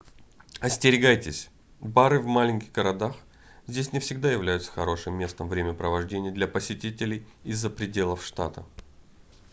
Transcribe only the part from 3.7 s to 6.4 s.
не всегда являются хорошим местом времяпрепровождения